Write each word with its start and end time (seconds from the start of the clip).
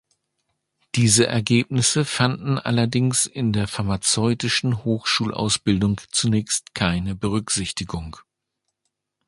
Diese 0.95 1.27
Ergebnisse 1.27 2.05
fanden 2.05 2.57
allerdings 2.57 3.27
in 3.27 3.53
der 3.53 3.67
pharmazeutischen 3.67 4.83
Hochschulausbildung 4.83 6.01
zunächst 6.09 6.73
keine 6.73 7.13
Berücksichtigung. 7.13 8.17